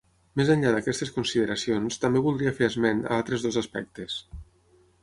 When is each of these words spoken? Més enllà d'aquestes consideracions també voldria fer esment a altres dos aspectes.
Més 0.39 0.47
enllà 0.53 0.69
d'aquestes 0.75 1.11
consideracions 1.17 2.01
també 2.07 2.25
voldria 2.29 2.55
fer 2.63 2.71
esment 2.73 3.07
a 3.07 3.13
altres 3.21 3.47
dos 3.49 3.63
aspectes. 3.65 4.19